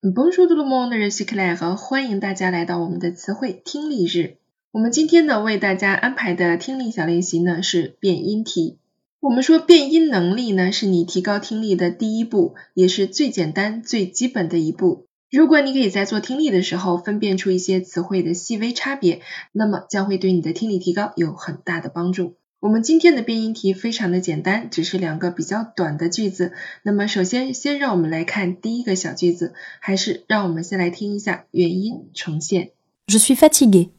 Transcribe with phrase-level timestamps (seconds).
[0.00, 4.36] Bonjour tout le monde, je suis Claire，欢迎大家来到我们的词汇听力日。
[4.70, 8.78] 我们今天呢为大家安排的听力小练习呢是变音题。
[9.18, 15.08] 我们说变音能力呢是你提高听力的第一步，也是最简单最基本的一步。
[15.32, 19.20] 如果你可以在做听力的时候分辨出一些词汇的细微差别，
[19.50, 22.36] 那么将会对你的听力提高有很大的帮助。
[22.60, 26.52] 我们今天的变音题非常的简单，只是两个比较短的句子。
[26.82, 32.72] 那么首先，先让我们来看第一个小句子，还是让我们先来听一下原音重现。
[33.06, 33.90] Je suis fatigué.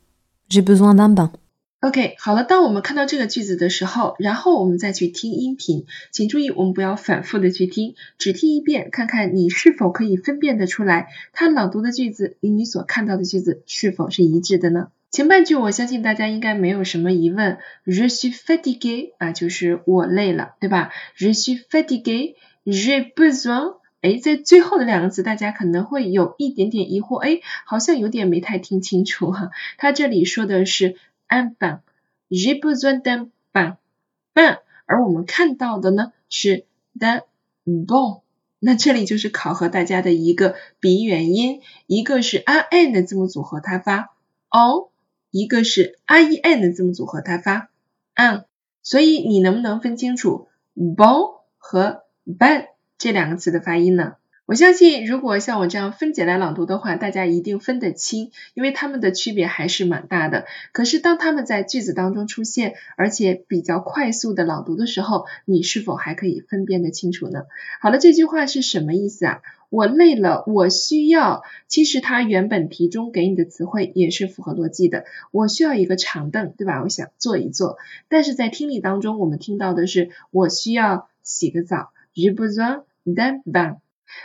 [0.49, 1.31] J'ai besoin d'un bain.
[1.79, 14.89] OK，好了，当我们看到这个句子的时候，然后我们再去听音频，请注意我们不要反复的去听，只听一遍，看看你是否可以分辨得出来，它朗读的句子与你所看到的句子是否是一致的呢？
[15.11, 29.49] 前半句我相信大家应该没有什么疑问，je suis fatigué 啊，就是我累了，对吧？je suis fatigué，j'ai besoin，哎，在最后的两个字大家可能会有一点点疑惑，哎，好像有点没太听清楚哈。
[29.79, 30.95] 他这里说的是
[31.27, 37.23] un bain，j'ai besoin d'un bain，bain，而我们看到的呢是 the
[37.65, 38.21] bon，
[38.59, 44.11] 那这里就是考核大家的一个鼻元音，一个是 a n 的字母组合，它发
[44.49, 44.88] o。
[45.31, 47.69] 一个是 i e n 的字母组合，它发
[48.15, 48.45] an，
[48.83, 54.15] 所以你能不能分清楚 bon 和 ban 这两个词的发音呢？
[54.45, 60.47] 我相信，如果像我这样分解来朗读的话，大家一定分得清，因为它们的区别还是蛮大的。
[60.71, 67.43] 可是当它们在句子当中出现，而且比较快速的朗读的时候，你是否还可以分辨得清楚呢？
[67.79, 69.41] 好了，这句话是什么意思啊？
[69.69, 71.43] 我累了，我需要。
[71.67, 75.05] 其实它原本题中给你的词汇也是符合逻辑的。
[75.31, 76.81] 我需要一个长凳，对吧？
[76.81, 77.77] 我想坐一坐。
[78.07, 81.91] 但是在听力当中，我们听到的是我需要洗个澡。
[82.15, 83.77] Je besoin d'un bain。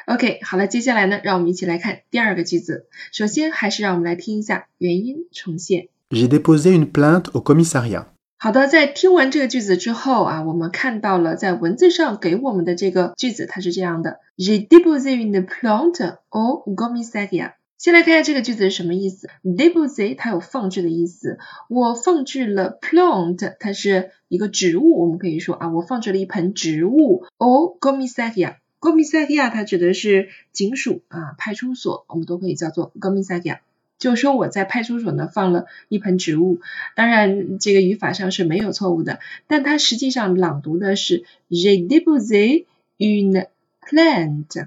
[0.07, 2.87] OK，好了，接下来呢，让我们一起来看第二个句子。
[3.13, 5.89] 首先，还是让我们来听一下原音重现。
[6.09, 8.07] J'ai déposé une plainte au commissariat。
[8.45, 17.55] 好的，在听完这个句子之后啊，我们看到了在文字上给我们的这个句子，它是这样的：J'ai déposé une plainte au commissariat。
[17.79, 21.39] 先来看一下这个句子是什么意思？Déposer 它有放置的意思，
[21.71, 27.25] 我放置了 plant，它是一个植物，我们可以说啊，我放置了一盆植物。
[27.39, 29.23] au g o m i s a r i a g o m i s a
[29.23, 33.61] r i a 它指的是警署啊，派出所，我们都可以叫做 g o m i s a r i a。
[34.05, 36.61] 就是说我在派出所呢放了一盆植物，
[36.95, 42.67] 当然这个语法上是没有错误的，但它实际上朗读的是 j'ai déposé
[42.99, 43.47] une
[43.81, 44.67] plant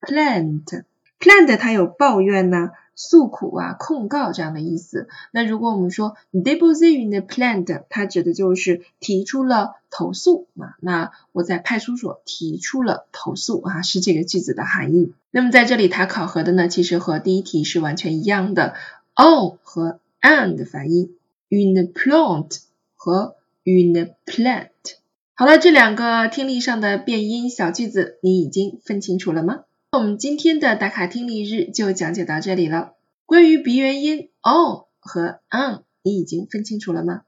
[0.00, 0.84] plant
[1.18, 2.70] plant，它有抱怨呢。
[3.02, 5.08] 诉苦啊，控告这样的意思。
[5.32, 10.76] 那如果我们说 déposer une plant，它指的就是提出了投诉啊。
[10.80, 15.14] 那我在派出所提出了投诉啊，是这个句子的含义。
[15.30, 18.74] 那么在这里它考核的呢，其实和第一题是完全一样的
[19.16, 21.16] ，on 和 and 的发音
[21.48, 22.58] ，uniplant
[22.96, 23.34] 和
[23.64, 24.68] uniplant。
[25.32, 29.60] 好了，这两个听力上的变音小句子，你已经分清楚了吗？
[29.92, 32.94] 我们今天的打卡听力日就讲解到这里了。
[33.26, 37.22] 关于鼻元音 o 和 an，你已经分清楚了吗？